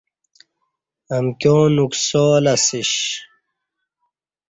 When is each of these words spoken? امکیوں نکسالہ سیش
امکیوں 1.15 1.63
نکسالہ 1.75 2.51
سیش 2.65 2.91